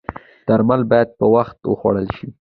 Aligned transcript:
درمل 0.47 0.81
باید 0.91 1.09
په 1.19 1.25
وخت 1.35 1.57
وخوړل 1.71 2.07
شي 2.17 2.27